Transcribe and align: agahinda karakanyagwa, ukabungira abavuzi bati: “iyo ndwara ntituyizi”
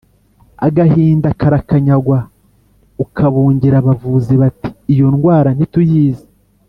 agahinda 0.67 1.27
karakanyagwa, 1.39 2.19
ukabungira 3.03 3.75
abavuzi 3.79 4.33
bati: 4.41 4.69
“iyo 4.93 5.07
ndwara 5.13 5.49
ntituyizi” 5.53 6.25